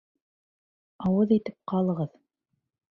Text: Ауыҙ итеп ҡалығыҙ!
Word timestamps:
Ауыҙ 1.11 1.37
итеп 1.39 1.59
ҡалығыҙ! 1.75 2.21